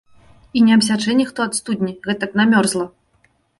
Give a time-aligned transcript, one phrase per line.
[0.59, 2.85] І не абсячэ ніхто ад студні, гэтак намерзла!